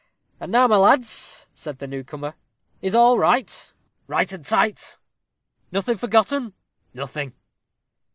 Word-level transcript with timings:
"And 0.39 0.51
now, 0.51 0.65
my 0.67 0.77
lads," 0.77 1.45
said 1.53 1.77
the 1.77 1.85
newcomer, 1.85 2.33
"is 2.81 2.95
all 2.95 3.19
right?" 3.19 3.71
"Right 4.07 4.33
and 4.33 4.43
tight." 4.43 4.97
"Nothing 5.71 5.97
forgotten?" 5.97 6.53
"Nothing." 6.91 7.33